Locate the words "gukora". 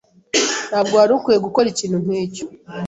1.45-1.67